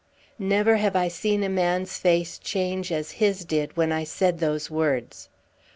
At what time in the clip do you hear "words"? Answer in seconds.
4.67-5.29